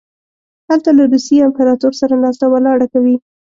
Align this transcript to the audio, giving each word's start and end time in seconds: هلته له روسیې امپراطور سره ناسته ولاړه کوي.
هلته 0.67 0.89
له 0.97 1.03
روسیې 1.11 1.45
امپراطور 1.47 1.93
سره 2.01 2.13
ناسته 2.23 2.45
ولاړه 2.49 2.87
کوي. 2.93 3.15